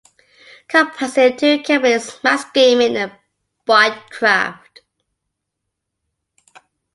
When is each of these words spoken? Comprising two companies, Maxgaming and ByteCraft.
Comprising 0.67 1.37
two 1.37 1.59
companies, 1.61 2.07
Maxgaming 2.23 2.95
and 2.97 3.11
ByteCraft. 3.67 4.79